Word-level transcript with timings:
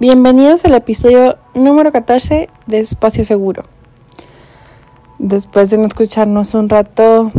Bienvenidos 0.00 0.64
al 0.64 0.74
episodio 0.74 1.38
número 1.54 1.90
14 1.90 2.48
de 2.68 2.78
Espacio 2.78 3.24
Seguro. 3.24 3.64
Después 5.18 5.70
de 5.70 5.78
no 5.78 5.88
escucharnos 5.88 6.54
un 6.54 6.68
rato, 6.68 7.32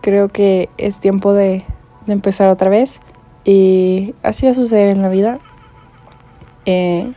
creo 0.00 0.28
que 0.28 0.70
es 0.78 0.98
tiempo 0.98 1.34
de, 1.34 1.62
empezar 2.06 2.48
otra 2.48 2.70
vez. 2.70 3.02
Y 3.44 4.14
así 4.22 4.46
va 4.46 4.52
a 4.52 4.54
suceder 4.54 4.88
en 4.88 5.02
la 5.02 5.10
vida. 5.10 5.40
Eh, 6.64 7.12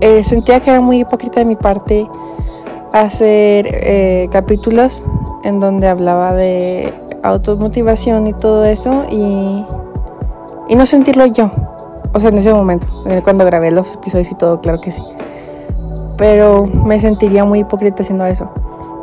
eh, 0.00 0.22
sentía 0.22 0.60
que 0.60 0.70
era 0.70 0.80
muy 0.80 1.00
hipócrita 1.00 1.40
de 1.40 1.46
mi 1.46 1.56
parte 1.56 2.08
hacer 2.92 3.66
eh, 3.68 4.28
capítulos 4.30 5.02
en 5.42 5.58
donde 5.58 5.88
hablaba 5.88 6.34
de 6.34 6.94
automotivación 7.24 8.28
y 8.28 8.32
todo 8.32 8.64
eso 8.64 9.06
y, 9.10 9.66
y 10.68 10.76
no 10.76 10.86
sentirlo 10.86 11.26
yo. 11.26 11.50
O 12.12 12.20
sea, 12.20 12.30
en 12.30 12.38
ese 12.38 12.52
momento, 12.52 12.86
eh, 13.06 13.20
cuando 13.22 13.44
grabé 13.44 13.70
los 13.70 13.94
episodios 13.94 14.30
y 14.30 14.34
todo, 14.34 14.60
claro 14.60 14.80
que 14.80 14.90
sí. 14.90 15.02
Pero 16.16 16.66
me 16.66 16.98
sentiría 17.00 17.44
muy 17.44 17.60
hipócrita 17.60 18.02
haciendo 18.02 18.26
eso. 18.26 18.50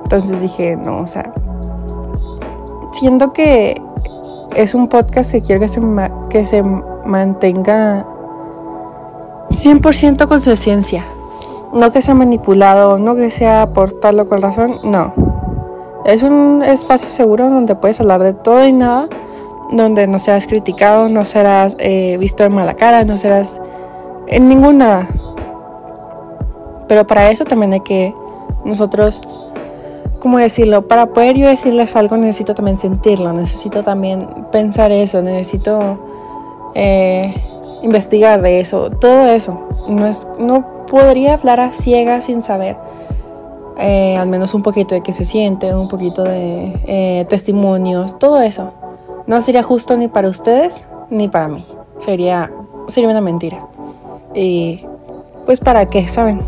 Entonces 0.03 0.41
dije, 0.41 0.75
no, 0.75 0.99
o 0.99 1.07
sea, 1.07 1.33
siento 2.91 3.33
que 3.33 3.81
es 4.55 4.75
un 4.75 4.87
podcast 4.87 5.31
que 5.31 5.41
quiero 5.41 5.61
que 5.61 5.67
se, 5.67 5.81
que 6.29 6.45
se 6.45 6.63
mantenga 6.63 8.05
100% 9.49 10.27
con 10.27 10.41
su 10.41 10.51
esencia. 10.51 11.05
No 11.73 11.91
que 11.91 12.01
sea 12.01 12.13
manipulado, 12.13 12.99
no 12.99 13.15
que 13.15 13.29
sea 13.29 13.73
por 13.73 13.91
tal 13.93 14.19
o 14.19 14.27
cual 14.27 14.41
razón, 14.41 14.75
no. 14.83 15.13
Es 16.05 16.23
un 16.23 16.63
espacio 16.63 17.09
seguro 17.09 17.49
donde 17.49 17.75
puedes 17.75 17.99
hablar 17.99 18.23
de 18.23 18.33
todo 18.33 18.65
y 18.65 18.71
nada 18.71 19.07
donde 19.71 20.07
no 20.07 20.19
serás 20.19 20.47
criticado, 20.47 21.09
no 21.09 21.25
serás 21.25 21.75
eh, 21.79 22.17
visto 22.17 22.43
de 22.43 22.49
mala 22.49 22.75
cara, 22.75 23.03
no 23.03 23.17
serás 23.17 23.61
en 24.27 24.47
ninguna. 24.47 25.07
Pero 26.87 27.05
para 27.05 27.31
eso 27.31 27.45
también 27.45 27.73
hay 27.73 27.81
que 27.81 28.13
nosotros, 28.63 29.21
¿cómo 30.19 30.37
decirlo? 30.37 30.87
Para 30.87 31.07
poder 31.07 31.35
yo 31.35 31.47
decirles 31.47 31.95
algo 31.95 32.17
necesito 32.17 32.55
también 32.55 32.77
sentirlo, 32.77 33.33
necesito 33.33 33.83
también 33.83 34.27
pensar 34.51 34.91
eso, 34.91 35.21
necesito 35.21 35.99
eh, 36.73 37.35
investigar 37.83 38.41
de 38.41 38.61
eso, 38.61 38.89
todo 38.89 39.27
eso. 39.27 39.67
No, 39.89 40.07
es, 40.07 40.27
no 40.39 40.85
podría 40.87 41.33
hablar 41.33 41.59
a 41.59 41.73
ciegas 41.73 42.25
sin 42.25 42.41
saber. 42.41 42.77
Eh, 43.79 44.17
al 44.17 44.27
menos 44.27 44.55
un 44.55 44.63
poquito 44.63 44.95
de 44.95 45.01
qué 45.01 45.13
se 45.13 45.23
siente, 45.23 45.75
un 45.75 45.87
poquito 45.87 46.23
de 46.23 47.27
testimonios, 47.29 48.17
todo 48.17 48.41
eso 48.41 48.71
no 49.27 49.41
sería 49.41 49.61
justo 49.61 49.97
ni 49.97 50.07
para 50.07 50.29
ustedes 50.29 50.85
ni 51.09 51.27
para 51.27 51.49
mí. 51.49 51.65
Sería, 51.99 52.51
sería 52.87 53.09
una 53.09 53.21
mentira. 53.21 53.65
Y 54.33 54.85
pues 55.45 55.59
para 55.59 55.85
qué, 55.85 56.07
¿saben? 56.07 56.41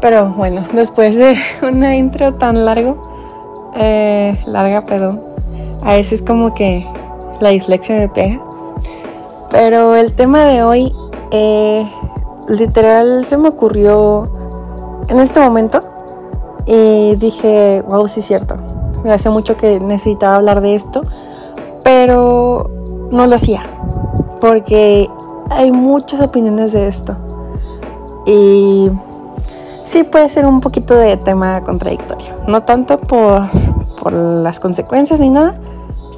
Pero 0.00 0.30
bueno, 0.30 0.66
después 0.72 1.16
de 1.16 1.36
una 1.62 1.94
intro 1.96 2.34
tan 2.34 2.64
largo, 2.64 3.70
eh, 3.76 4.38
larga, 4.46 4.84
perdón, 4.84 5.22
a 5.82 5.94
veces 5.94 6.22
como 6.22 6.54
que 6.54 6.86
la 7.40 7.50
dislexia 7.50 7.96
me 7.96 8.08
pega. 8.08 8.40
Pero 9.50 9.96
el 9.96 10.12
tema 10.12 10.44
de 10.44 10.62
hoy, 10.62 10.92
eh, 11.32 11.86
literal, 12.48 13.24
se 13.24 13.36
me 13.36 13.48
ocurrió 13.48 14.30
en 15.08 15.18
este 15.18 15.40
momento 15.40 15.80
y 16.66 17.16
dije, 17.16 17.82
wow, 17.86 18.06
sí 18.08 18.20
es 18.20 18.26
cierto 18.26 18.69
hace 19.08 19.30
mucho 19.30 19.56
que 19.56 19.80
necesitaba 19.80 20.36
hablar 20.36 20.60
de 20.60 20.74
esto, 20.74 21.02
pero 21.82 22.70
no 23.10 23.26
lo 23.26 23.34
hacía, 23.36 23.62
porque 24.40 25.08
hay 25.50 25.72
muchas 25.72 26.20
opiniones 26.20 26.72
de 26.72 26.88
esto. 26.88 27.16
Y 28.26 28.90
sí 29.84 30.04
puede 30.04 30.28
ser 30.30 30.46
un 30.46 30.60
poquito 30.60 30.94
de 30.94 31.16
tema 31.16 31.62
contradictorio, 31.62 32.34
no 32.46 32.62
tanto 32.62 32.98
por, 32.98 33.48
por 34.02 34.12
las 34.12 34.60
consecuencias 34.60 35.20
ni 35.20 35.30
nada, 35.30 35.58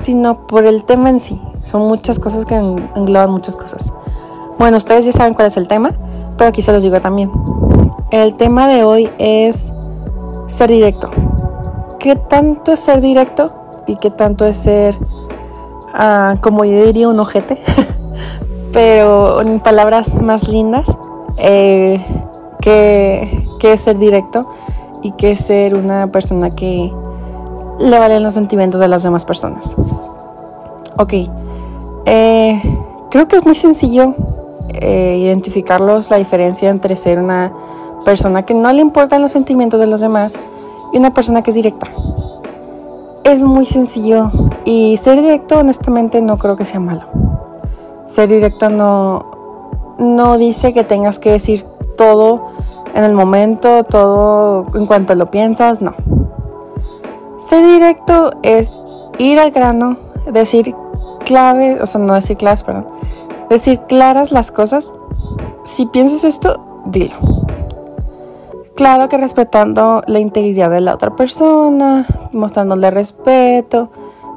sino 0.03 0.47
por 0.47 0.65
el 0.65 0.85
tema 0.85 1.11
en 1.11 1.21
sí. 1.21 1.41
Son 1.65 1.83
muchas 1.83 2.19
cosas 2.19 2.45
que 2.45 2.57
engloban 2.57 3.31
muchas 3.31 3.57
cosas. 3.57 3.93
Bueno, 4.59 4.77
ustedes 4.77 5.07
ya 5.07 5.13
saben 5.13 5.35
cuál 5.35 5.47
es 5.49 5.57
el 5.57 5.69
tema, 5.69 5.93
pero 6.37 6.49
aquí 6.49 6.63
se 6.63 6.73
los 6.73 6.83
digo 6.83 7.01
también. 7.01 7.31
El 8.11 8.35
tema 8.35 8.67
de 8.69 8.85
hoy 8.85 9.11
es 9.19 9.73
ser 10.49 10.71
directo 10.71 11.09
qué 12.03 12.17
tanto 12.17 12.73
es 12.73 12.81
ser 12.81 13.01
directo 13.01 13.53
y 13.87 13.95
qué 13.95 14.11
tanto 14.11 14.45
es 14.45 14.57
ser, 14.57 14.99
ah, 15.95 16.35
como 16.41 16.65
yo 16.65 16.85
diría, 16.85 17.09
un 17.09 17.21
ojete, 17.21 17.63
pero 18.73 19.41
en 19.41 19.61
palabras 19.61 20.21
más 20.21 20.49
lindas, 20.49 20.99
eh, 21.39 22.05
qué, 22.61 23.47
es 23.63 23.81
ser 23.81 23.99
directo 23.99 24.51
y 25.03 25.13
qué 25.13 25.31
es 25.31 25.45
ser 25.45 25.77
una 25.77 26.09
persona 26.09 26.51
que 26.51 26.93
le 27.79 27.99
valen 27.99 28.25
los 28.25 28.35
sentimientos 28.35 28.81
de 28.81 28.89
las 28.89 29.05
demás 29.05 29.25
personas. 29.25 29.77
Ok, 30.99 31.15
eh, 32.07 32.63
creo 33.11 33.29
que 33.29 33.37
es 33.37 33.47
muy 33.47 33.55
sencillo 33.55 34.17
eh, 34.75 35.19
identificarlos, 35.21 36.11
la 36.11 36.17
diferencia 36.17 36.69
entre 36.69 36.97
ser 36.97 37.21
una 37.21 37.53
persona 38.05 38.43
que 38.45 38.55
no 38.55 38.73
le 38.73 38.81
importan 38.81 39.23
los 39.23 39.31
sentimientos 39.31 39.79
de 39.79 39.87
los 39.87 40.01
demás 40.01 40.37
y 40.93 40.99
una 40.99 41.13
persona 41.13 41.43
que 41.43 41.51
es 41.51 41.57
directa. 41.57 41.89
Es 43.25 43.43
muy 43.43 43.67
sencillo 43.67 44.31
y 44.65 44.97
ser 44.97 45.21
directo 45.21 45.59
honestamente 45.59 46.21
no 46.23 46.37
creo 46.37 46.57
que 46.57 46.65
sea 46.65 46.81
malo. 46.81 47.05
Ser 48.07 48.29
directo 48.29 48.69
no, 48.69 49.97
no 49.99 50.39
dice 50.39 50.73
que 50.73 50.85
tengas 50.85 51.19
que 51.19 51.31
decir 51.31 51.63
todo 51.97 52.49
en 52.95 53.05
el 53.05 53.15
momento, 53.15 53.85
todo 53.85 54.67
en 54.75 54.87
cuanto 54.87 55.15
lo 55.15 55.31
piensas, 55.31 55.81
no. 55.81 55.95
Ser 57.39 57.65
directo 57.65 58.33
es 58.43 58.79
ir 59.19 59.39
al 59.39 59.51
grano, 59.51 59.97
decir 60.31 60.75
clave, 61.25 61.81
o 61.81 61.87
sea, 61.87 62.01
no 62.01 62.15
decir 62.15 62.37
claves, 62.37 62.63
perdón, 62.63 62.87
decir 63.49 63.81
claras 63.89 64.33
las 64.33 64.51
cosas. 64.51 64.95
Si 65.65 65.87
piensas 65.87 66.25
esto, 66.25 66.83
dilo. 66.87 67.15
Claro 68.75 69.09
que 69.09 69.19
respetando 69.19 70.03
la 70.07 70.19
integridad 70.19 70.71
de 70.71 70.81
la 70.81 70.95
otra 70.95 71.15
persona, 71.15 72.07
mostrándole 72.33 72.91
respeto, 72.91 73.91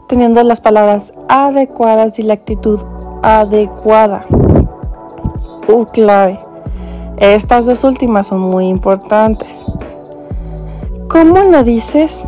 teniendo 0.07 0.43
las 0.43 0.59
palabras 0.59 1.13
adecuadas 1.29 2.19
y 2.19 2.23
la 2.23 2.33
actitud 2.33 2.79
adecuada. 3.23 4.25
Uh, 5.67 5.85
clave. 5.85 6.39
Estas 7.17 7.65
dos 7.65 7.85
últimas 7.85 8.27
son 8.27 8.41
muy 8.41 8.67
importantes. 8.67 9.65
¿Cómo 11.07 11.39
lo 11.43 11.63
dices 11.63 12.25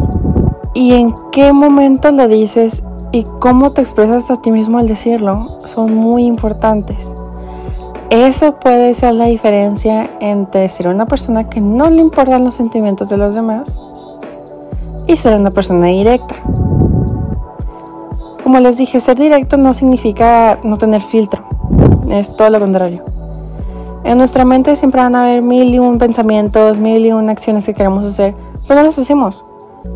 y 0.73 0.93
en 0.93 1.13
qué 1.33 1.51
momento 1.51 2.11
lo 2.11 2.29
dices 2.29 2.83
y 3.11 3.25
cómo 3.39 3.73
te 3.73 3.81
expresas 3.81 4.31
a 4.31 4.41
ti 4.41 4.49
mismo 4.49 4.77
al 4.77 4.87
decirlo? 4.87 5.59
Son 5.65 5.93
muy 5.93 6.25
importantes. 6.25 7.13
Eso 8.09 8.55
puede 8.55 8.93
ser 8.93 9.15
la 9.15 9.25
diferencia 9.25 10.09
entre 10.21 10.69
ser 10.69 10.87
una 10.87 11.05
persona 11.07 11.49
que 11.49 11.59
no 11.59 11.89
le 11.89 11.99
importan 11.99 12.45
los 12.45 12.55
sentimientos 12.55 13.09
de 13.09 13.17
los 13.17 13.35
demás 13.35 13.77
y 15.07 15.17
ser 15.17 15.35
una 15.35 15.51
persona 15.51 15.87
directa. 15.87 16.35
Como 18.41 18.61
les 18.61 18.77
dije, 18.77 19.01
ser 19.01 19.17
directo 19.17 19.57
no 19.57 19.73
significa 19.73 20.57
no 20.63 20.77
tener 20.77 21.01
filtro, 21.01 21.43
es 22.09 22.33
todo 22.37 22.49
lo 22.49 22.61
contrario. 22.61 23.03
En 24.05 24.17
nuestra 24.17 24.45
mente 24.45 24.77
siempre 24.77 25.01
van 25.01 25.13
a 25.13 25.23
haber 25.23 25.41
mil 25.41 25.75
y 25.75 25.79
un 25.79 25.97
pensamientos, 25.97 26.79
mil 26.79 27.05
y 27.05 27.11
un 27.11 27.29
acciones 27.29 27.65
que 27.65 27.73
queremos 27.73 28.05
hacer, 28.05 28.33
pero 28.69 28.79
no 28.79 28.87
las 28.87 28.97
hacemos. 28.97 29.43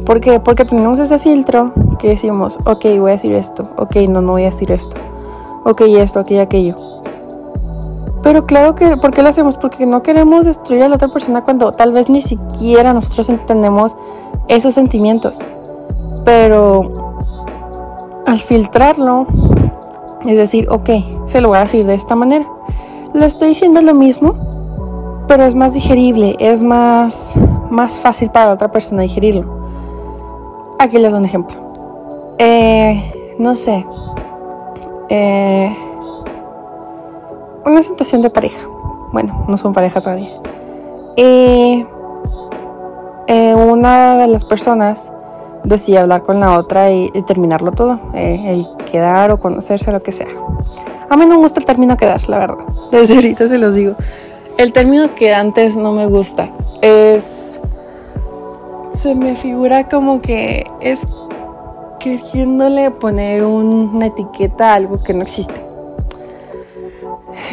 ¿Por 0.06 0.20
qué? 0.20 0.42
Porque 0.42 0.66
tenemos 0.66 1.00
ese 1.00 1.18
filtro 1.18 1.72
que 1.98 2.10
decimos, 2.10 2.60
ok, 2.66 2.84
voy 3.00 3.12
a 3.12 3.14
decir 3.14 3.32
esto, 3.32 3.70
ok, 3.78 3.96
no, 4.10 4.22
no 4.22 4.34
voy 4.34 4.44
a 4.44 4.48
decir 4.48 4.70
esto, 4.70 4.98
ok, 5.64 5.82
esto, 5.82 6.20
ok, 6.20 6.32
aquello. 6.42 6.76
Pero 8.24 8.46
claro 8.46 8.76
que, 8.76 8.98
¿por 8.98 9.12
qué 9.12 9.24
lo 9.24 9.30
hacemos? 9.30 9.57
Porque 9.57 9.86
no 9.86 10.04
queremos 10.04 10.45
destruir 10.45 10.84
a 10.84 10.90
la 10.90 10.95
otra 10.95 11.07
persona 11.07 11.44
cuando 11.44 11.72
tal 11.72 11.92
vez 11.92 12.10
ni 12.10 12.22
siquiera 12.22 12.94
nosotros 12.94 13.30
entendemos 13.30 13.98
esos 14.48 14.74
sentimientos. 14.74 15.40
Pero 16.24 16.92
al 18.28 18.40
filtrarlo, 18.40 19.25
es 20.25 20.38
decir, 20.38 20.69
ok, 20.69 20.90
se 21.25 21.42
lo 21.42 21.50
voy 21.50 21.57
a 21.57 21.62
decir 21.62 21.86
de 21.86 21.95
esta 21.95 22.16
manera. 22.16 22.45
Le 23.13 23.25
estoy 23.25 23.50
diciendo 23.50 23.81
lo 23.81 23.94
mismo, 23.94 25.25
pero 25.28 25.44
es 25.44 25.56
más 25.56 25.74
digerible, 25.74 26.36
es 26.40 26.62
más, 26.62 27.36
más 27.69 28.00
fácil 28.00 28.30
para 28.30 28.48
la 28.48 28.54
otra 28.54 28.72
persona 28.72 29.01
digerirlo. 29.01 29.45
Aquí 30.78 30.98
les 31.00 31.12
doy 31.12 31.19
un 31.19 31.25
ejemplo. 31.25 31.57
Eh, 32.38 33.36
no 33.40 33.56
sé. 33.56 33.86
Eh, 35.10 35.75
una 37.66 37.84
situación 37.84 38.22
de 38.22 38.30
pareja. 38.30 38.68
Bueno, 39.12 39.46
no 39.48 39.58
son 39.58 39.74
pareja 39.74 40.02
todavía. 40.02 40.30
Y 41.16 41.86
eh, 43.28 43.56
una 43.56 44.18
de 44.18 44.28
las 44.28 44.46
personas 44.46 45.12
decía 45.63 46.02
hablar 46.02 46.24
con 46.24 46.40
la 46.40 46.58
otra 46.58 46.92
y, 46.92 47.10
terminarlo 47.28 47.72
todo, 47.72 48.00
eh, 48.13 48.42
el 48.48 48.66
quedar 48.90 49.31
o 49.31 49.40
conocerse, 49.40 49.92
lo 49.92 50.00
que 50.00 50.12
sea. 50.12 50.28
A 51.10 51.18
mí 51.18 51.25
no 51.25 51.36
me 51.36 51.38
gusta 51.38 51.60
el 51.60 51.66
término 51.66 51.98
quedar, 51.98 52.28
la 52.30 52.38
verdad. 52.40 52.66
Desde 52.92 53.16
ahorita 53.16 53.48
se 53.48 53.58
los 53.58 53.75
digo. 53.75 53.96
El 54.57 54.74
término 54.74 55.16
que 55.16 55.34
antes 55.34 55.78
no 55.78 55.92
me 55.92 56.06
gusta 56.07 56.50
es... 56.81 57.60
Se 58.96 59.16
me 59.16 59.36
figura 59.36 59.90
como 59.90 60.22
que 60.22 60.69
es 60.80 61.07
queriéndole 62.00 62.92
poner 62.92 63.44
una 63.44 64.07
etiqueta 64.07 64.72
a 64.72 64.75
algo 64.75 65.02
que 65.02 65.14
no 65.14 65.24
existe. 65.24 65.70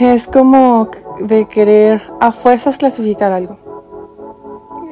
Es 0.01 0.29
como 0.29 0.89
de 1.21 1.47
querer 1.47 2.03
a 2.21 2.31
fuerzas 2.31 2.79
clasificar 2.79 3.33
algo. 3.33 3.57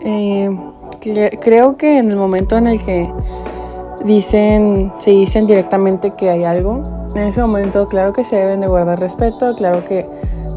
Eh, 0.05 0.51
creo 1.41 1.77
que 1.77 1.99
en 1.99 2.11
el 2.11 2.17
momento 2.17 2.57
en 2.57 2.67
el 2.67 2.85
que 2.85 3.09
dicen, 4.05 4.93
se 4.99 5.11
dicen 5.11 5.47
directamente 5.47 6.13
que 6.17 6.31
hay 6.31 6.45
algo, 6.45 6.83
en 7.15 7.23
ese 7.23 7.41
momento 7.41 7.87
claro 7.87 8.13
que 8.13 8.25
se 8.25 8.37
deben 8.37 8.61
de 8.61 8.67
guardar 8.67 9.01
respeto, 9.01 9.55
claro 9.55 9.85
que 9.85 10.09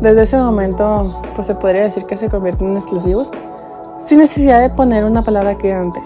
desde 0.02 0.24
ese 0.24 0.38
momento 0.38 1.22
pues 1.36 1.48
se 1.48 1.56
podría 1.56 1.84
decir 1.84 2.06
que 2.06 2.18
se 2.18 2.30
convierten 2.30 2.70
en 2.70 2.78
exclusivos, 2.78 3.32
sin 4.00 4.20
necesidad 4.20 4.62
de 4.62 4.70
poner 4.70 5.04
una 5.04 5.22
palabra 5.22 5.58
que 5.58 5.74
antes. 5.74 6.04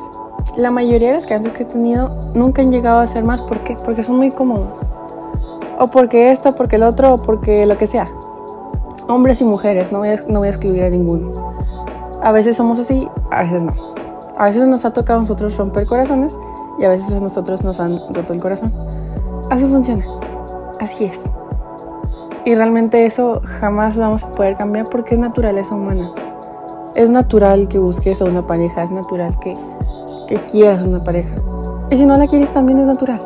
La 0.58 0.72
mayoría 0.72 1.10
de 1.10 1.16
las 1.16 1.28
canciones 1.28 1.58
que 1.58 1.64
he 1.64 1.68
tenido 1.68 2.10
nunca 2.34 2.62
han 2.62 2.72
llegado 2.72 3.00
a 3.00 3.08
ser 3.08 3.24
más, 3.24 3.42
¿por 3.42 3.64
qué? 3.64 3.76
Porque 3.84 4.04
son 4.04 4.18
muy 4.18 4.32
cómodos. 4.32 4.86
O 5.80 5.88
porque 5.88 6.32
esto, 6.32 6.54
porque 6.56 6.76
el 6.76 6.84
otro, 6.84 7.16
o 7.16 7.18
porque 7.18 7.66
lo 7.66 7.78
que 7.78 7.88
sea. 7.88 8.08
Hombres 9.08 9.42
y 9.42 9.46
mujeres, 9.46 9.92
no 9.92 10.00
voy 10.00 10.10
a, 10.10 10.16
no 10.28 10.40
voy 10.40 10.48
a 10.48 10.52
excluir 10.52 10.84
a 10.84 10.90
ninguno. 10.90 11.34
A 12.22 12.32
veces 12.32 12.56
somos 12.56 12.80
así, 12.80 13.08
a 13.32 13.44
veces 13.44 13.64
no. 13.64 13.74
A 14.38 14.46
veces 14.46 14.66
nos 14.66 14.86
ha 14.86 14.94
tocado 14.94 15.20
a 15.20 15.22
nosotros 15.24 15.58
romper 15.58 15.86
corazones 15.86 16.38
y 16.80 16.86
a 16.86 16.90
veces 16.90 17.14
a 17.14 17.20
nosotros 17.20 17.64
nos 17.64 17.80
han 17.80 18.00
roto 18.14 18.34
el 18.34 18.42
corazón. 18.42 18.74
Así 19.50 19.66
funciona. 19.66 20.06
Así 20.80 21.06
es. 21.06 21.22
Y 22.46 22.56
realmente 22.56 23.06
eso 23.06 23.42
jamás 23.46 23.96
lo 23.96 24.04
vamos 24.04 24.24
a 24.24 24.32
poder 24.32 24.56
cambiar 24.56 24.90
porque 24.90 25.16
es 25.16 25.20
naturaleza 25.20 25.76
humana. 25.76 26.10
Es 26.96 27.10
natural 27.10 27.68
que 27.68 27.80
busques 27.80 28.22
a 28.22 28.26
una 28.26 28.46
pareja, 28.46 28.84
es 28.84 28.92
natural 28.92 29.38
que, 29.40 29.56
que 30.28 30.40
quieras 30.46 30.86
una 30.86 31.04
pareja. 31.04 31.36
Y 31.90 31.98
si 31.98 32.06
no 32.06 32.18
la 32.18 32.28
quieres 32.28 32.52
también 32.52 32.80
es 32.80 32.88
natural. 32.88 33.20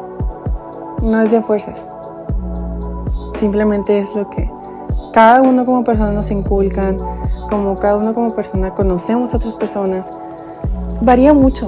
No 1.01 1.21
es 1.21 1.31
de 1.31 1.41
fuerzas. 1.41 1.87
Simplemente 3.39 3.99
es 3.99 4.15
lo 4.15 4.29
que 4.29 4.49
cada 5.13 5.41
uno 5.41 5.65
como 5.65 5.83
persona 5.83 6.11
nos 6.11 6.31
inculcan, 6.31 6.97
como 7.49 7.75
cada 7.75 7.95
uno 7.95 8.13
como 8.13 8.35
persona 8.35 8.73
conocemos 8.75 9.33
a 9.33 9.37
otras 9.37 9.55
personas. 9.55 10.07
Varía 11.01 11.33
mucho 11.33 11.67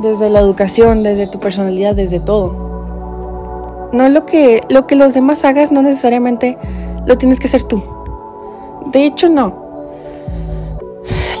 desde 0.00 0.30
la 0.30 0.40
educación, 0.40 1.02
desde 1.02 1.26
tu 1.26 1.38
personalidad, 1.38 1.94
desde 1.94 2.20
todo. 2.20 3.90
No 3.92 4.08
lo 4.08 4.24
que, 4.24 4.64
lo 4.68 4.86
que 4.86 4.94
los 4.94 5.14
demás 5.14 5.44
hagas, 5.44 5.72
no 5.72 5.82
necesariamente 5.82 6.56
lo 7.06 7.18
tienes 7.18 7.40
que 7.40 7.48
hacer 7.48 7.64
tú. 7.64 7.82
De 8.92 9.04
hecho, 9.04 9.28
no. 9.28 9.70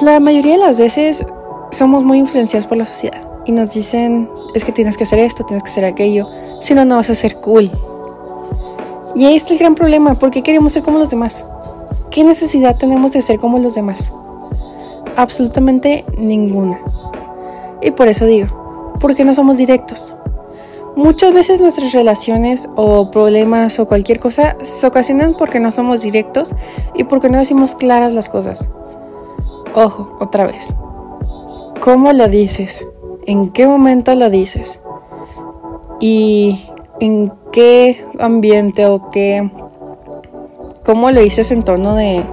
La 0.02 0.20
mayoría 0.20 0.52
de 0.52 0.58
las 0.58 0.80
veces 0.80 1.24
somos 1.70 2.04
muy 2.04 2.18
influenciados 2.18 2.66
por 2.66 2.78
la 2.78 2.86
sociedad 2.86 3.22
y 3.44 3.52
nos 3.52 3.72
dicen, 3.72 4.28
es 4.54 4.64
que 4.64 4.72
tienes 4.72 4.96
que 4.96 5.04
hacer 5.04 5.18
esto, 5.18 5.44
tienes 5.44 5.62
que 5.62 5.70
hacer 5.70 5.84
aquello, 5.84 6.26
si 6.60 6.74
no, 6.74 6.84
no 6.84 6.96
vas 6.96 7.10
a 7.10 7.14
ser 7.14 7.36
cool. 7.36 7.70
Y 9.14 9.24
ahí 9.24 9.36
está 9.36 9.52
el 9.52 9.58
gran 9.58 9.74
problema, 9.74 10.14
¿por 10.14 10.30
qué 10.30 10.42
queremos 10.42 10.72
ser 10.72 10.82
como 10.82 10.98
los 10.98 11.10
demás? 11.10 11.44
¿Qué 12.10 12.24
necesidad 12.24 12.76
tenemos 12.76 13.12
de 13.12 13.22
ser 13.22 13.38
como 13.38 13.58
los 13.58 13.74
demás? 13.74 14.12
Absolutamente 15.16 16.04
ninguna. 16.16 16.80
Y 17.82 17.90
por 17.92 18.08
eso 18.08 18.26
digo, 18.26 18.94
porque 19.00 19.24
no 19.24 19.34
somos 19.34 19.56
directos. 19.56 20.16
Muchas 20.96 21.32
veces 21.32 21.60
nuestras 21.60 21.92
relaciones 21.92 22.68
o 22.76 23.10
problemas 23.10 23.78
o 23.78 23.86
cualquier 23.86 24.18
cosa 24.20 24.56
se 24.62 24.86
ocasionan 24.86 25.34
porque 25.38 25.60
no 25.60 25.70
somos 25.70 26.02
directos 26.02 26.54
y 26.94 27.04
porque 27.04 27.30
no 27.30 27.38
decimos 27.38 27.74
claras 27.74 28.12
las 28.12 28.28
cosas. 28.28 28.68
Ojo, 29.74 30.16
otra 30.20 30.46
vez. 30.46 30.74
¿Cómo 31.80 32.12
lo 32.12 32.28
dices? 32.28 32.86
¿En 33.26 33.50
qué 33.50 33.66
momento 33.66 34.14
lo 34.14 34.30
dices? 34.30 34.80
¿Y 36.00 36.68
en 36.98 37.32
qué 37.52 38.04
ambiente 38.18 38.86
o 38.86 39.10
qué... 39.10 39.50
¿Cómo 40.84 41.10
lo 41.10 41.20
dices 41.20 41.50
en 41.50 41.62
tono 41.62 41.94
de... 41.94 42.24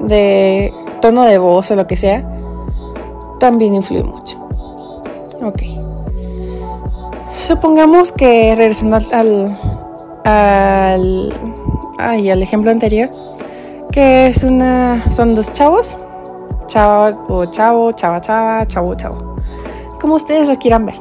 de 0.00 0.72
tono 1.00 1.22
de 1.22 1.38
voz 1.38 1.70
o 1.70 1.76
lo 1.76 1.86
que 1.86 1.96
sea? 1.96 2.40
también 3.40 3.74
influye 3.74 4.04
mucho. 4.04 4.38
Ok. 5.42 5.62
Supongamos 7.40 8.12
que 8.12 8.54
regresando 8.54 8.98
al, 9.10 9.58
al, 10.24 11.34
ay, 11.98 12.30
al 12.30 12.42
ejemplo 12.42 12.70
anterior, 12.70 13.10
que 13.90 14.28
es 14.28 14.44
una, 14.44 15.10
son 15.10 15.34
dos 15.34 15.52
chavos, 15.52 15.96
chavo 16.68 17.16
o 17.28 17.46
chavo, 17.46 17.90
chava, 17.92 18.20
chava, 18.20 18.68
chavo, 18.68 18.94
chavo, 18.94 19.36
como 20.00 20.14
ustedes 20.14 20.46
lo 20.48 20.56
quieran 20.56 20.86
ver. 20.86 21.00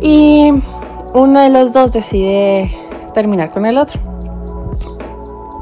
Y 0.00 0.52
uno 1.14 1.40
de 1.40 1.50
los 1.50 1.72
dos 1.72 1.92
decide 1.92 2.70
terminar 3.14 3.50
con 3.50 3.66
el 3.66 3.78
otro. 3.78 4.00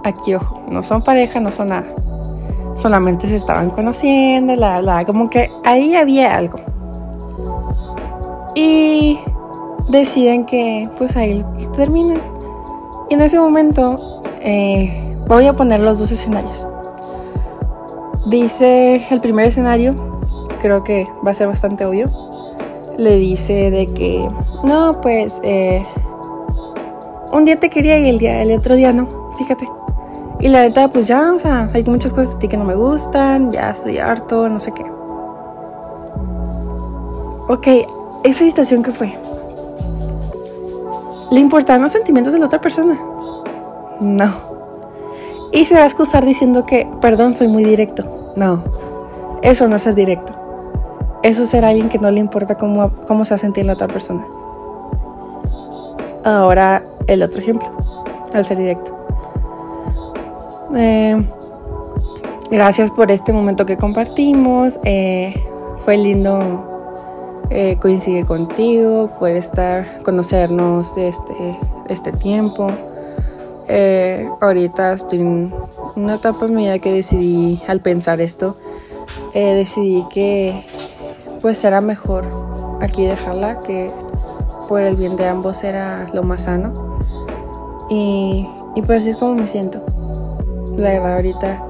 Aquí, 0.05 0.35
ojo, 0.35 0.62
no 0.71 0.83
son 0.83 1.03
pareja, 1.03 1.41
no 1.41 1.50
son 1.50 1.69
nada 1.69 1.87
solamente 2.79 3.29
se 3.29 3.37
estaban 3.37 3.71
conociendo, 3.71 4.55
la, 4.56 4.81
la, 4.81 5.05
como 5.05 5.29
que 5.29 5.50
ahí 5.65 5.95
había 5.95 6.37
algo. 6.37 6.59
Y 8.55 9.19
deciden 9.89 10.45
que 10.45 10.89
pues 10.97 11.17
ahí 11.17 11.45
terminan. 11.75 12.21
Y 13.11 13.15
en 13.15 13.21
ese 13.21 13.39
momento 13.39 14.23
eh, 14.41 15.17
voy 15.27 15.47
a 15.47 15.53
poner 15.53 15.81
los 15.81 15.99
dos 15.99 16.11
escenarios. 16.11 16.67
Dice 18.27 19.06
el 19.11 19.21
primer 19.21 19.47
escenario, 19.47 19.94
creo 20.61 20.85
que 20.85 21.09
va 21.27 21.33
a 21.33 21.35
ser 21.35 21.47
bastante 21.47 21.85
obvio. 21.85 22.11
Le 22.99 23.17
dice 23.17 23.71
de 23.71 23.87
que 23.87 24.29
no, 24.65 25.00
pues 25.00 25.41
eh, 25.43 25.87
un 27.33 27.45
día 27.45 27.59
te 27.59 27.71
quería 27.71 27.99
y 27.99 28.09
el, 28.09 28.19
día, 28.19 28.43
el 28.43 28.53
otro 28.53 28.77
día 28.77 28.93
no, 28.93 29.33
fíjate. 29.39 29.67
Y 30.41 30.49
la 30.49 30.61
neta, 30.61 30.89
pues 30.89 31.06
ya, 31.06 31.33
o 31.33 31.39
sea, 31.39 31.71
hay 31.73 31.85
muchas 31.85 32.12
cosas 32.12 32.35
de 32.35 32.41
ti 32.41 32.49
que 32.49 32.56
no 32.56 32.65
me 32.65 32.75
gustan, 32.75 33.50
ya 33.50 33.71
estoy 33.71 33.99
harto, 33.99 34.49
no 34.49 34.59
sé 34.59 34.73
qué. 34.73 34.85
Ok, 37.49 37.67
esa 38.25 38.45
situación 38.45 38.83
que 38.83 38.93
fue. 38.93 39.17
¿Le 41.31 41.41
importan 41.41 41.83
los 41.83 41.93
sentimientos 41.93 42.33
de 42.33 42.39
la 42.39 42.47
otra 42.47 42.61
persona? 42.61 42.99
No. 44.01 44.33
Y 45.53 45.65
se 45.65 45.75
va 45.75 45.83
a 45.83 45.87
excusar 45.87 46.25
diciendo 46.25 46.67
que, 46.67 46.87
perdón, 47.01 47.34
soy 47.34 47.49
muy 47.49 47.65
directo. 47.65 48.32
No, 48.37 48.63
eso 49.43 49.67
no 49.69 49.77
es 49.77 49.82
ser 49.82 49.94
directo. 49.94 50.38
Eso 51.22 51.43
es 51.43 51.48
ser 51.48 51.65
alguien 51.65 51.89
que 51.89 51.98
no 51.98 52.10
le 52.10 52.20
importa 52.20 52.56
cómo, 52.56 52.93
cómo 53.06 53.25
se 53.25 53.31
va 53.31 53.37
a 53.37 53.39
sentir 53.39 53.65
la 53.65 53.72
otra 53.72 53.89
persona. 53.89 54.25
Ahora, 56.25 56.84
el 57.06 57.22
otro 57.22 57.41
ejemplo, 57.41 57.69
al 58.34 58.44
ser 58.44 58.58
directo. 58.58 58.98
Eh, 60.77 61.17
gracias 62.51 62.91
por 62.91 63.10
este 63.10 63.32
momento 63.32 63.65
que 63.67 63.77
compartimos. 63.77 64.79
Eh, 64.84 65.34
fue 65.84 65.96
lindo 65.96 67.46
eh, 67.51 67.79
coincidir 67.81 68.27
contigo, 68.27 69.10
poder 69.19 69.37
estar, 69.37 70.03
conocernos 70.03 70.96
este, 70.96 71.58
este 71.89 72.13
tiempo. 72.13 72.70
ahorita 74.41 74.93
estoy 74.93 75.20
en 75.20 75.53
una 75.96 76.17
etapa 76.17 76.46
en 76.46 76.55
mi 76.55 76.65
vida 76.65 76.79
que 76.79 76.93
decidí, 76.93 77.63
al 77.67 77.81
pensar 77.81 78.20
esto, 78.20 78.56
decidí 79.34 80.05
que 80.10 80.65
pues 81.41 81.63
era 81.65 81.81
mejor 81.81 82.25
aquí 82.81 83.07
dejarla, 83.07 83.61
que 83.61 83.91
por 84.69 84.81
el 84.83 84.97
bien 84.97 85.17
de 85.17 85.29
ambos 85.29 85.65
era 85.65 86.07
lo 86.13 86.23
más 86.23 86.45
sano. 86.45 86.99
Y, 87.91 88.49
y 88.75 88.83
pues 88.83 89.03
así 89.03 89.11
es 89.11 89.17
como 89.17 89.35
me 89.35 89.49
siento 89.49 89.81
la 90.79 90.91
verdad 90.91 91.15
ahorita 91.17 91.63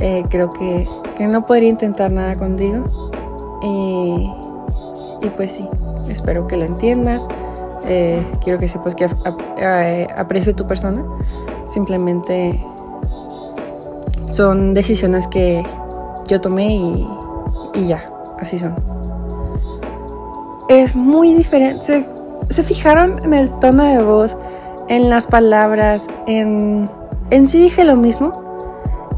eh, 0.00 0.24
creo 0.28 0.50
que, 0.50 0.86
no 1.26 1.46
podría 1.46 1.68
intentar 1.68 2.12
nada 2.12 2.36
contigo. 2.36 2.84
Y, 3.60 4.30
pues 5.36 5.50
sí, 5.50 5.68
espero 6.08 6.46
que 6.46 6.56
lo 6.56 6.64
entiendas. 6.64 7.26
Eh, 7.86 8.24
quiero 8.44 8.60
que 8.60 8.68
sepas 8.68 8.94
que 8.94 9.08
eh, 9.56 10.06
aprecio 10.16 10.54
tu 10.54 10.66
persona. 10.68 11.04
Simplemente 11.68 12.64
son 14.30 14.74
decisiones 14.74 15.26
que 15.26 15.64
yo 16.28 16.40
tomé 16.40 16.76
y, 16.76 17.08
y 17.74 17.86
ya, 17.88 18.12
así 18.38 18.58
son. 18.58 18.74
Es 20.68 20.96
muy 20.96 21.34
diferente. 21.34 22.06
Se, 22.50 22.62
fijaron 22.62 23.22
en 23.24 23.34
el 23.34 23.50
tono 23.60 23.84
de 23.84 24.02
voz, 24.02 24.36
en 24.88 25.10
las 25.10 25.26
palabras, 25.26 26.08
en 26.26 26.90
en 27.30 27.46
sí 27.48 27.60
dije 27.60 27.84
lo 27.84 27.96
mismo. 27.96 28.32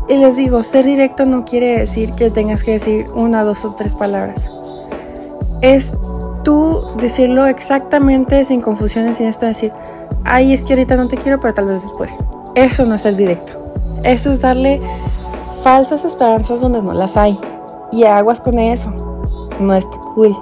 Y 0.09 0.17
les 0.17 0.37
digo, 0.37 0.65
ser 0.65 0.85
directo 0.85 1.25
no 1.25 1.45
quiere 1.45 1.79
decir 1.79 2.13
que 2.15 2.31
tengas 2.31 2.65
que 2.65 2.73
decir 2.73 3.07
una, 3.15 3.45
dos 3.45 3.65
o 3.65 3.75
tres 3.75 3.95
palabras. 3.95 4.51
Es 5.61 5.95
tú 6.43 6.81
decirlo 6.97 7.47
exactamente 7.47 8.45
sin 8.45 8.61
confusiones, 8.61 9.19
sin 9.19 9.27
esto 9.27 9.47
decir, 9.47 9.73
ay, 10.25 10.53
es 10.53 10.65
que 10.65 10.73
ahorita 10.73 10.97
no 10.97 11.07
te 11.07 11.17
quiero, 11.17 11.39
pero 11.39 11.55
tal 11.55 11.67
vez 11.67 11.83
después. 11.83 12.19
Eso 12.57 12.85
no 12.87 12.97
es 12.97 13.07
el 13.07 13.17
directo. 13.17 13.53
Eso 14.03 14.33
es 14.33 14.41
darle 14.41 14.81
falsas 15.63 16.05
esperanzas 16.05 16.61
donde 16.61 16.83
no 16.83 16.93
las 16.93 17.17
hay. 17.17 17.39
Y 17.93 18.05
aguas 18.05 18.41
con 18.41 18.59
eso. 18.59 18.93
No 19.61 19.75
es 19.75 19.87
cool. 20.15 20.35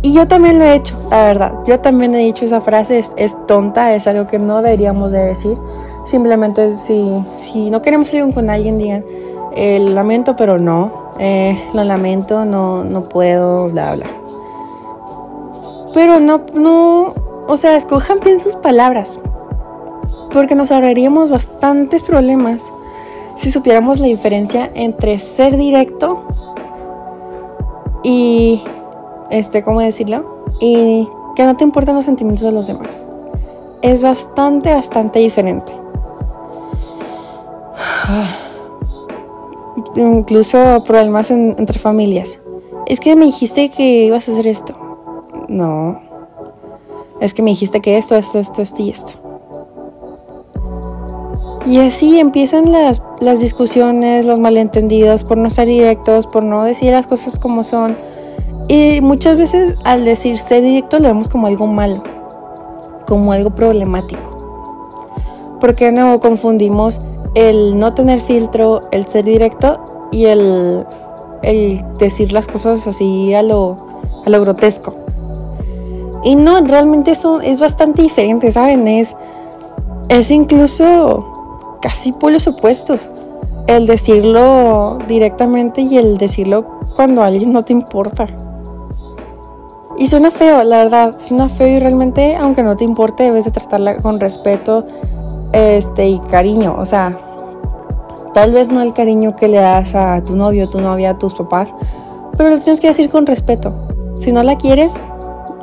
Y 0.00 0.12
yo 0.12 0.26
también 0.26 0.58
lo 0.58 0.64
he 0.64 0.74
hecho, 0.74 0.96
la 1.10 1.24
verdad. 1.24 1.52
Yo 1.66 1.80
también 1.80 2.14
he 2.14 2.18
dicho 2.18 2.44
esa 2.44 2.60
frase, 2.60 3.02
es, 3.16 3.46
tonta, 3.46 3.94
es 3.94 4.06
algo 4.06 4.26
que 4.26 4.38
no 4.38 4.60
deberíamos 4.60 5.12
de 5.12 5.20
decir. 5.20 5.56
Simplemente 6.06 6.70
si, 6.72 7.24
si 7.36 7.70
no 7.70 7.80
queremos 7.80 8.12
ir 8.12 8.32
con 8.34 8.50
alguien, 8.50 8.78
digan, 8.78 9.04
eh, 9.54 9.78
lamento, 9.78 10.36
pero 10.36 10.58
no. 10.58 11.04
Eh, 11.18 11.58
lo 11.72 11.84
lamento, 11.84 12.44
no, 12.44 12.82
no 12.84 13.08
puedo, 13.08 13.68
bla, 13.70 13.94
bla. 13.94 14.06
Pero 15.94 16.20
no, 16.20 16.42
no, 16.54 17.14
o 17.46 17.56
sea, 17.56 17.76
escojan 17.76 18.20
bien 18.20 18.40
sus 18.40 18.56
palabras. 18.56 19.20
Porque 20.32 20.54
nos 20.54 20.70
ahorraríamos 20.70 21.30
bastantes 21.30 22.02
problemas 22.02 22.70
si 23.36 23.50
supiéramos 23.50 24.00
la 24.00 24.06
diferencia 24.06 24.70
entre 24.74 25.18
ser 25.18 25.56
directo 25.56 26.24
y, 28.04 28.62
este, 29.30 29.64
¿cómo 29.64 29.80
decirlo? 29.80 30.44
Y 30.60 31.08
que 31.34 31.44
no 31.44 31.56
te 31.56 31.64
importan 31.64 31.96
los 31.96 32.04
sentimientos 32.04 32.44
de 32.44 32.52
los 32.52 32.66
demás. 32.68 33.04
Es 33.82 34.02
bastante, 34.02 34.72
bastante 34.72 35.18
diferente. 35.18 35.72
Incluso 39.96 40.84
problemas 40.86 41.30
entre 41.30 41.78
familias. 41.78 42.40
Es 42.86 43.00
que 43.00 43.16
me 43.16 43.24
dijiste 43.24 43.70
que 43.70 44.04
ibas 44.04 44.28
a 44.28 44.32
hacer 44.32 44.46
esto. 44.46 44.74
No. 45.48 46.00
Es 47.20 47.32
que 47.34 47.42
me 47.42 47.50
dijiste 47.50 47.80
que 47.80 47.96
esto, 47.96 48.16
esto, 48.16 48.38
esto, 48.38 48.62
esto 48.62 48.82
y 48.82 48.90
esto. 48.90 49.23
Y 51.66 51.78
así 51.78 52.20
empiezan 52.20 52.72
las, 52.72 53.00
las 53.20 53.40
discusiones, 53.40 54.26
los 54.26 54.38
malentendidos, 54.38 55.24
por 55.24 55.38
no 55.38 55.48
ser 55.48 55.66
directos, 55.66 56.26
por 56.26 56.42
no 56.42 56.64
decir 56.64 56.92
las 56.92 57.06
cosas 57.06 57.38
como 57.38 57.64
son. 57.64 57.96
Y 58.68 59.00
muchas 59.00 59.36
veces 59.36 59.76
al 59.84 60.04
decir 60.04 60.36
ser 60.36 60.62
directo 60.62 60.98
lo 60.98 61.08
vemos 61.08 61.28
como 61.28 61.46
algo 61.46 61.66
malo, 61.66 62.02
como 63.06 63.32
algo 63.32 63.54
problemático. 63.54 65.56
Porque 65.58 65.90
no 65.90 66.20
confundimos 66.20 67.00
el 67.34 67.78
no 67.78 67.94
tener 67.94 68.20
filtro, 68.20 68.82
el 68.90 69.06
ser 69.06 69.24
directo 69.24 70.08
y 70.12 70.26
el, 70.26 70.86
el 71.42 71.82
decir 71.98 72.32
las 72.32 72.46
cosas 72.46 72.86
así 72.86 73.32
a 73.32 73.42
lo, 73.42 73.78
a 74.26 74.28
lo 74.28 74.40
grotesco? 74.42 74.94
Y 76.24 76.36
no, 76.36 76.60
realmente 76.60 77.12
eso 77.12 77.40
es 77.40 77.58
bastante 77.58 78.02
diferente, 78.02 78.50
¿saben? 78.50 78.86
Es, 78.86 79.16
es 80.08 80.30
incluso 80.30 81.33
casi 81.84 82.12
por 82.12 82.32
los 82.32 82.48
opuestos. 82.48 83.10
El 83.66 83.86
decirlo 83.86 84.96
directamente 85.06 85.82
y 85.82 85.98
el 85.98 86.16
decirlo 86.16 86.64
cuando 86.96 87.22
a 87.22 87.26
alguien 87.26 87.52
no 87.52 87.62
te 87.62 87.74
importa. 87.74 88.26
Y 89.98 90.06
suena 90.06 90.30
feo, 90.30 90.64
la 90.64 90.78
verdad, 90.78 91.16
suena 91.18 91.50
feo 91.50 91.68
y 91.68 91.78
realmente, 91.78 92.36
aunque 92.36 92.62
no 92.62 92.74
te 92.74 92.84
importe, 92.84 93.24
debes 93.24 93.44
de 93.44 93.50
tratarla 93.50 93.98
con 93.98 94.18
respeto 94.18 94.86
este, 95.52 96.08
y 96.08 96.18
cariño. 96.20 96.74
O 96.78 96.86
sea, 96.86 97.18
tal 98.32 98.52
vez 98.52 98.68
no 98.68 98.80
el 98.80 98.94
cariño 98.94 99.36
que 99.36 99.48
le 99.48 99.58
das 99.58 99.94
a 99.94 100.24
tu 100.24 100.36
novio, 100.36 100.70
tu 100.70 100.80
novia, 100.80 101.10
a 101.10 101.18
tus 101.18 101.34
papás, 101.34 101.74
pero 102.38 102.48
lo 102.48 102.60
tienes 102.60 102.80
que 102.80 102.88
decir 102.88 103.10
con 103.10 103.26
respeto. 103.26 103.74
Si 104.20 104.32
no 104.32 104.42
la 104.42 104.56
quieres, 104.56 104.94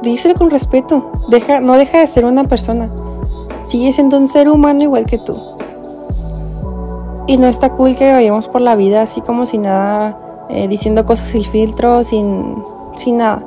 díselo 0.04 0.36
con 0.36 0.51
respeto. 0.51 1.12
Deja, 1.30 1.62
no 1.62 1.78
deja 1.78 2.00
de 2.00 2.08
ser 2.08 2.25
una 2.25 2.44
persona. 2.44 2.92
Sigue 3.63 3.92
siendo 3.92 4.18
un 4.18 4.28
ser 4.28 4.50
humano 4.50 4.84
igual 4.84 5.08
que 5.08 5.18
tú. 5.18 5.36
Y 7.28 7.38
no 7.38 7.48
está 7.48 7.70
cool 7.70 7.96
que 7.96 8.12
vayamos 8.12 8.48
por 8.48 8.62
la 8.62 8.75
vida 8.75 9.01
así 9.01 9.22
como 9.22 9.46
sin 9.46 9.63
nada, 9.63 10.18
eh, 10.50 10.68
diciendo 10.68 11.06
cosas 11.06 11.30
sin 11.30 11.44
filtro, 11.44 12.04
sin, 12.04 12.63
sin 12.96 13.18
nada. 13.18 13.44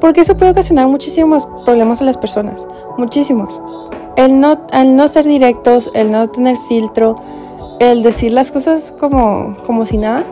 Porque 0.00 0.22
eso 0.22 0.36
puede 0.36 0.52
ocasionar 0.52 0.88
muchísimos 0.88 1.46
problemas 1.64 2.00
a 2.00 2.04
las 2.04 2.16
personas. 2.16 2.66
Muchísimos. 2.98 3.60
El 4.16 4.40
no, 4.40 4.58
al 4.72 4.96
no 4.96 5.08
ser 5.08 5.24
directos, 5.24 5.90
el 5.94 6.10
no 6.10 6.28
tener 6.28 6.56
filtro, 6.68 7.16
el 7.78 8.02
decir 8.02 8.32
las 8.32 8.52
cosas 8.52 8.92
como, 8.98 9.56
como 9.66 9.86
si 9.86 9.98
nada, 9.98 10.24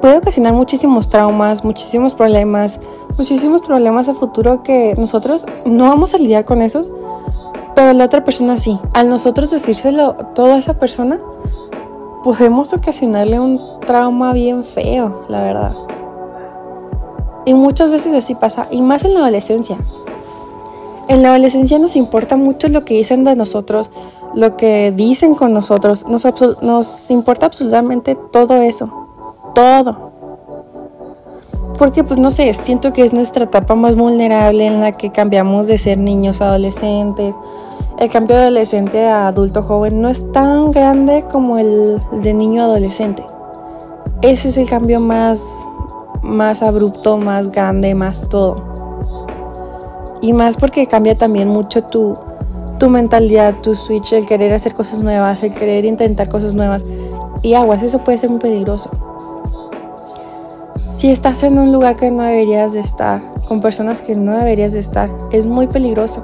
puede 0.00 0.18
ocasionar 0.18 0.52
muchísimos 0.52 1.08
traumas, 1.08 1.64
muchísimos 1.64 2.12
problemas, 2.12 2.78
muchísimos 3.16 3.62
problemas 3.62 4.08
a 4.08 4.14
futuro 4.14 4.62
que 4.62 4.94
nosotros 4.98 5.46
no 5.64 5.84
vamos 5.84 6.14
a 6.14 6.18
lidiar 6.18 6.44
con 6.44 6.60
esos, 6.60 6.92
pero 7.74 7.92
la 7.92 8.04
otra 8.04 8.24
persona 8.24 8.56
sí. 8.56 8.78
Al 8.92 9.08
nosotros 9.08 9.50
decírselo 9.50 10.14
todo 10.34 10.54
a 10.54 10.58
esa 10.58 10.74
persona, 10.74 11.20
podemos 12.24 12.72
ocasionarle 12.72 13.38
un 13.38 13.60
trauma 13.86 14.32
bien 14.32 14.64
feo, 14.64 15.24
la 15.28 15.42
verdad. 15.42 15.72
Y 17.44 17.52
muchas 17.52 17.90
veces 17.90 18.14
así 18.14 18.34
pasa, 18.34 18.66
y 18.70 18.80
más 18.80 19.04
en 19.04 19.12
la 19.12 19.20
adolescencia. 19.20 19.76
En 21.06 21.22
la 21.22 21.28
adolescencia 21.28 21.78
nos 21.78 21.96
importa 21.96 22.36
mucho 22.36 22.68
lo 22.68 22.82
que 22.86 22.94
dicen 22.94 23.24
de 23.24 23.36
nosotros, 23.36 23.90
lo 24.34 24.56
que 24.56 24.90
dicen 24.90 25.34
con 25.34 25.52
nosotros, 25.52 26.06
nos, 26.08 27.10
importa 27.10 27.44
absolutamente 27.44 28.16
todo 28.32 28.56
eso, 28.56 28.90
todo. 29.54 30.12
Porque 31.78 32.04
pues 32.04 32.18
no 32.18 32.30
sé, 32.30 32.54
siento 32.54 32.94
que 32.94 33.04
es 33.04 33.12
nuestra 33.12 33.44
etapa 33.44 33.74
más 33.74 33.96
vulnerable 33.96 34.64
en 34.64 34.80
la 34.80 34.92
que 34.92 35.10
cambiamos 35.10 35.66
de 35.66 35.76
ser 35.76 35.98
niños 35.98 36.40
a 36.40 36.46
adolescentes, 36.46 37.34
el 37.98 38.10
cambio 38.10 38.36
de 38.36 38.42
adolescente 38.42 39.06
a 39.06 39.28
adulto 39.28 39.62
joven 39.62 40.00
no 40.00 40.08
es 40.08 40.30
tan 40.32 40.72
grande 40.72 41.24
como 41.30 41.58
el 41.58 42.00
de 42.22 42.34
niño 42.34 42.62
adolescente. 42.62 43.24
Ese 44.20 44.48
es 44.48 44.56
el 44.56 44.68
cambio 44.68 45.00
más, 45.00 45.66
más 46.22 46.62
abrupto, 46.62 47.18
más 47.18 47.50
grande, 47.52 47.94
más 47.94 48.28
todo. 48.28 48.56
Y 50.20 50.32
más 50.32 50.56
porque 50.56 50.86
cambia 50.86 51.16
también 51.16 51.48
mucho 51.48 51.84
tu, 51.84 52.18
tu 52.78 52.90
mentalidad, 52.90 53.60
tu 53.62 53.76
switch, 53.76 54.12
el 54.14 54.26
querer 54.26 54.52
hacer 54.52 54.74
cosas 54.74 55.00
nuevas, 55.00 55.42
el 55.42 55.52
querer 55.52 55.84
intentar 55.84 56.28
cosas 56.28 56.54
nuevas. 56.54 56.82
Y 57.42 57.54
aguas, 57.54 57.82
eso 57.82 57.98
puede 57.98 58.18
ser 58.18 58.30
muy 58.30 58.40
peligroso. 58.40 58.90
Si 60.92 61.10
estás 61.10 61.42
en 61.42 61.58
un 61.58 61.72
lugar 61.72 61.96
que 61.96 62.10
no 62.10 62.22
deberías 62.22 62.72
de 62.72 62.80
estar, 62.80 63.22
con 63.46 63.60
personas 63.60 64.00
que 64.00 64.16
no 64.16 64.36
deberías 64.36 64.72
de 64.72 64.80
estar, 64.80 65.10
es 65.30 65.44
muy 65.44 65.66
peligroso 65.66 66.22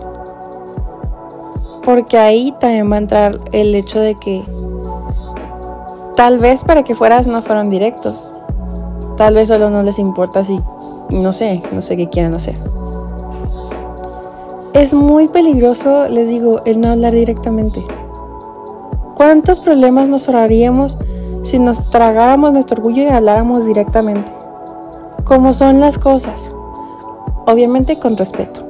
porque 1.85 2.19
ahí 2.19 2.55
también 2.61 2.91
va 2.91 2.97
a 2.97 2.99
entrar 2.99 3.39
el 3.53 3.75
hecho 3.75 3.99
de 3.99 4.15
que 4.15 4.43
tal 6.17 6.39
vez 6.39 6.65
para 6.65 6.83
que 6.83 6.95
fueras 6.95 7.27
no 7.27 7.43
fueron 7.43 7.71
directos. 7.71 8.29
Tal 9.17 9.35
vez 9.35 9.49
solo 9.49 9.71
no 9.71 9.83
les 9.83 9.99
importa 9.99 10.45
si, 10.45 10.61
no 11.11 11.33
sé, 11.33 11.63
no 11.73 11.83
sé 11.83 11.97
qué 11.97 12.09
quieren 12.09 12.35
hacer. 12.35 12.59
Es 14.73 14.95
muy 14.95 15.29
peligroso, 15.29 16.09
les 16.09 16.29
digo, 16.29 16.63
el 16.65 16.81
no 16.81 16.89
hablar 16.89 17.13
directamente. 17.13 17.85
¿Cuántos 19.15 19.61
problemas 19.61 20.09
nos 20.09 20.29
ahorraríamos 20.29 20.97
si 21.43 21.59
nos 21.59 21.91
tragáramos 21.91 22.53
nuestro 22.53 22.77
orgullo 22.77 23.03
y 23.03 23.09
habláramos 23.09 23.67
directamente? 23.67 24.33
Como 25.25 25.53
son 25.55 25.81
las 25.81 25.99
cosas. 25.99 26.51
Obviamente 27.47 27.99
con 27.99 28.17
respeto. 28.17 28.70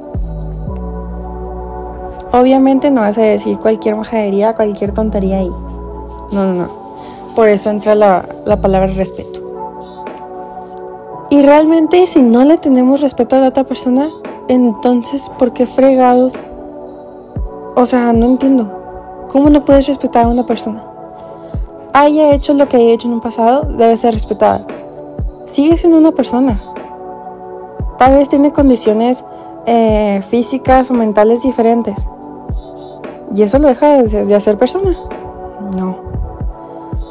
Obviamente 2.33 2.89
no 2.91 3.01
vas 3.01 3.17
a 3.17 3.23
decir 3.23 3.57
cualquier 3.57 3.97
majadería, 3.97 4.55
cualquier 4.55 4.93
tontería 4.93 5.39
ahí. 5.39 5.51
No, 6.31 6.45
no, 6.45 6.53
no. 6.53 6.67
Por 7.35 7.49
eso 7.49 7.69
entra 7.69 7.93
la, 7.93 8.25
palabra 8.61 8.87
respeto. 8.87 9.39
Y 11.29 11.41
realmente 11.41 12.07
si 12.07 12.21
no 12.21 12.45
le 12.45 12.57
tenemos 12.57 13.01
respeto 13.01 13.35
a 13.35 13.39
la 13.39 13.47
otra 13.49 13.65
persona, 13.65 14.07
entonces 14.47 15.29
¿por 15.37 15.51
qué 15.51 15.67
fregados? 15.67 16.33
O 17.75 17.85
sea, 17.85 18.13
no 18.13 18.25
entiendo. 18.25 19.27
¿Cómo 19.29 19.49
no 19.49 19.65
puedes 19.65 19.87
respetar 19.87 20.25
a 20.25 20.29
una 20.29 20.45
persona? 20.45 20.83
Haya 21.93 22.33
hecho 22.33 22.53
lo 22.53 22.69
que 22.69 22.77
haya 22.77 22.91
hecho 22.91 23.07
en 23.07 23.13
un 23.15 23.21
pasado, 23.21 23.63
debe 23.63 23.97
ser 23.97 24.13
respetada. 24.13 24.65
Sigue 25.45 25.77
siendo 25.77 25.97
una 25.97 26.11
persona. 26.11 26.61
Tal 27.97 28.15
vez 28.15 28.29
tiene 28.29 28.53
condiciones 28.53 29.23
eh, 29.65 30.21
físicas 30.29 30.91
o 30.91 30.93
mentales 30.93 31.43
diferentes. 31.43 32.07
¿Y 33.33 33.43
eso 33.43 33.59
lo 33.59 33.67
deja 33.67 34.03
de, 34.03 34.35
hacer 34.35 34.57
persona? 34.57 34.93
No. 35.77 35.95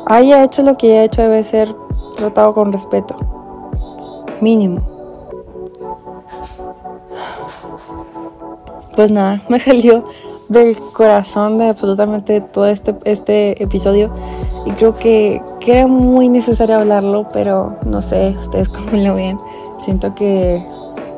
Haya 0.06 0.44
hecho 0.44 0.62
lo 0.62 0.76
que 0.76 0.92
haya 0.92 1.04
hecho 1.04 1.22
debe 1.22 1.42
ser 1.44 1.74
tratado 2.16 2.52
con 2.52 2.72
respeto. 2.72 3.16
Mínimo. 4.40 4.80
Pues 8.94 9.10
nada, 9.10 9.42
me 9.48 9.58
salió 9.60 10.04
del 10.48 10.76
corazón 10.92 11.58
de 11.58 11.68
absolutamente 11.68 12.40
todo 12.40 12.66
este, 12.66 12.96
este 13.04 13.62
episodio 13.62 14.10
y 14.66 14.72
creo 14.72 14.96
que, 14.96 15.40
que 15.60 15.78
era 15.78 15.86
muy 15.86 16.28
necesario 16.28 16.76
hablarlo, 16.76 17.28
pero 17.32 17.76
no 17.86 18.02
sé, 18.02 18.34
ustedes 18.38 18.68
cómo 18.70 18.90
lo 18.92 19.14
ven. 19.14 19.38
Siento 19.78 20.14
que 20.14 20.62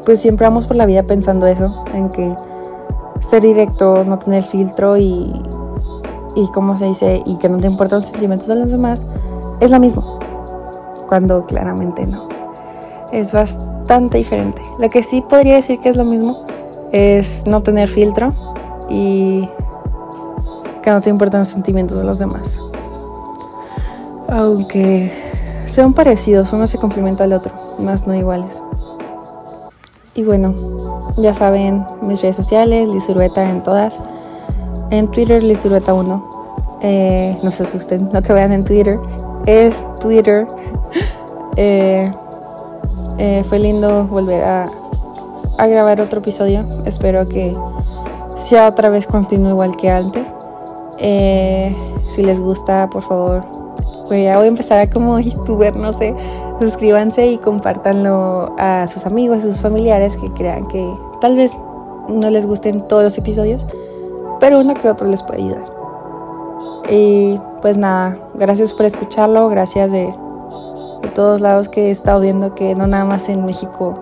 pues 0.05 0.21
siempre 0.21 0.47
vamos 0.47 0.67
por 0.67 0.77
la 0.77 0.87
vida 0.87 1.03
pensando 1.05 1.47
eso, 1.47 1.85
en 1.93 2.11
que 2.11 2.37
ser 3.23 3.43
directo, 3.43 4.05
no 4.05 4.19
tener 4.19 4.43
filtro 4.43 4.97
y, 4.97 5.33
y 6.35 6.47
como 6.49 6.77
se 6.77 6.87
dice, 6.87 7.23
y 7.25 7.37
que 7.39 7.49
no 7.49 7.59
te 7.59 7.67
importan 7.67 8.01
los 8.01 8.09
sentimientos 8.09 8.49
de 8.49 8.57
los 8.57 8.71
demás, 8.71 9.07
es 9.61 9.71
lo 9.71 9.81
mismo. 9.81 10.19
Cuando 11.09 11.45
claramente 11.45 12.07
no. 12.07 12.29
Es 13.13 13.33
bastante 13.33 14.19
diferente. 14.19 14.63
Lo 14.79 14.89
que 14.91 15.03
sí 15.03 15.23
podría 15.23 15.57
decir 15.57 15.81
que 15.81 15.89
es 15.89 15.97
lo 15.97 16.05
mismo 16.05 16.45
es 16.93 17.45
no 17.47 17.63
tener 17.63 17.89
filtro 17.89 18.33
y 18.89 19.49
que 20.83 20.91
no 20.91 21.01
te 21.01 21.11
importan 21.11 21.41
los 21.41 21.49
sentimientos 21.49 21.99
de 21.99 22.05
los 22.05 22.19
demás. 22.19 22.61
Aunque 24.29 25.13
sean 25.67 25.93
parecidos, 25.93 26.53
uno 26.53 26.67
se 26.67 26.79
complementa 26.79 27.25
al 27.25 27.33
otro, 27.35 27.53
más 27.79 28.07
no 28.07 28.15
iguales. 28.15 28.63
Y 30.15 30.25
bueno, 30.25 30.55
ya 31.17 31.33
saben, 31.33 31.87
mis 32.03 32.21
redes 32.21 32.37
sociales, 32.37 32.87
Lizurueta 32.87 33.49
en 33.49 33.63
todas. 33.63 33.99
En 34.91 35.11
Twitter, 35.11 35.43
Lizurueta1. 35.43 36.23
Eh, 36.83 37.39
no 37.43 37.51
se 37.51 37.63
asusten, 37.63 38.11
lo 38.13 38.21
que 38.23 38.33
vean 38.33 38.53
en 38.53 38.65
Twitter 38.65 38.99
es 39.47 39.87
Twitter. 40.01 40.47
Eh, 41.57 42.13
eh, 43.19 43.45
fue 43.49 43.59
lindo 43.59 44.05
volver 44.05 44.45
a, 44.45 44.67
grabar 45.59 46.01
otro 46.01 46.21
episodio. 46.21 46.67
Espero 46.85 47.27
que 47.27 47.57
sea 48.37 48.69
otra 48.69 48.91
vez 48.91 49.07
continúe 49.07 49.51
igual 49.51 49.77
que 49.77 49.91
antes. 49.91 50.35
si 50.99 52.23
les 52.23 52.39
gusta, 52.39 52.91
por 52.91 53.03
favor, 53.03 53.45
ya 54.11 54.37
voy 54.37 54.45
a 54.45 54.49
empezar 54.49 54.81
a 54.81 54.91
como 54.91 55.19
youtuber, 55.21 55.75
no 55.75 55.93
sé. 55.93 56.15
Suscríbanse 56.63 57.27
y 57.27 57.39
compártanlo 57.39 58.55
a 58.57 58.87
sus 58.87 59.05
amigos, 59.05 59.39
a 59.39 59.41
sus 59.41 59.61
familiares 59.61 60.17
que 60.17 60.31
crean 60.31 60.69
que 60.69 60.95
tal 61.21 61.35
vez 61.35 61.59
no 62.09 62.31
les 62.31 62.47
gusten 62.47 62.87
todos 62.87 63.03
los 63.03 63.19
episodios, 63.19 63.67
pero 64.39 64.61
uno 64.61 64.75
que 64.75 64.89
otro 64.89 65.09
les 65.09 65.25
puede 65.25 65.43
ayudar. 65.43 65.65
Y 66.89 67.41
pues 67.63 67.79
nada, 67.79 68.17
gracias 68.35 68.73
por 68.73 68.87
escucharlo, 68.87 69.49
gracias 69.49 69.91
de, 69.91 70.15
de 71.03 71.09
todos 71.09 71.41
lados 71.41 71.69
que 71.69 71.89
he 71.89 71.91
estado 71.91 72.21
viendo 72.21 72.55
que 72.55 72.77
no 72.77 72.87
nada 72.87 73.07
más 73.07 73.29
en 73.29 73.45
México 73.45 73.99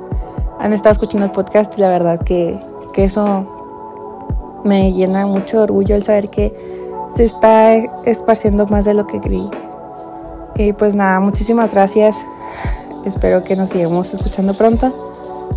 han 0.59 0.75
estado 0.75 0.93
escuchando 0.93 1.25
el 1.25 1.33
podcast 1.33 1.73
y 1.79 1.81
la 1.81 1.89
verdad 1.89 2.21
que, 2.21 2.61
que 2.93 3.05
eso 3.05 4.61
me 4.65 4.93
llena 4.93 5.25
mucho 5.25 5.57
de 5.57 5.63
orgullo 5.63 5.95
el 5.95 6.03
saber 6.03 6.29
que 6.29 6.55
se 7.17 7.25
está 7.25 7.75
esparciendo 8.05 8.67
más 8.67 8.85
de 8.85 8.93
lo 8.93 9.07
que 9.07 9.19
creí. 9.19 9.49
Y 10.57 10.75
pues 10.75 10.95
nada, 10.95 11.21
muchísimas 11.21 11.73
gracias. 11.73 12.27
Espero 13.05 13.43
que 13.43 13.57
nos 13.57 13.71
sigamos 13.71 14.13
escuchando 14.13 14.55
pronto 14.55 14.93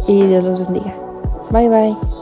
y 0.08 0.26
Dios 0.28 0.44
los 0.44 0.60
bendiga. 0.60 0.94
Bye 1.52 1.70
bye. 1.70 2.13